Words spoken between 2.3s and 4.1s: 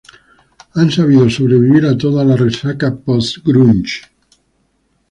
resaca "post-grunge".